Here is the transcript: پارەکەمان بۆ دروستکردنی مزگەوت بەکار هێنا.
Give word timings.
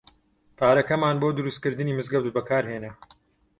پارەکەمان 0.57 1.15
بۆ 1.21 1.27
دروستکردنی 1.37 1.97
مزگەوت 1.99 2.27
بەکار 2.35 2.63
هێنا. 2.71 2.91